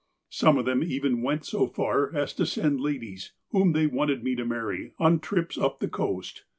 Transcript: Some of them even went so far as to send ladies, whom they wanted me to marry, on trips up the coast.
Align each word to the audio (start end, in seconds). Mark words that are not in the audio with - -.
Some 0.31 0.57
of 0.57 0.65
them 0.65 0.81
even 0.83 1.21
went 1.21 1.45
so 1.45 1.67
far 1.67 2.11
as 2.15 2.33
to 2.33 2.45
send 2.47 2.81
ladies, 2.81 3.33
whom 3.51 3.73
they 3.73 3.85
wanted 3.85 4.23
me 4.23 4.33
to 4.33 4.43
marry, 4.43 4.93
on 4.97 5.19
trips 5.19 5.59
up 5.59 5.77
the 5.79 5.87
coast. 5.87 6.43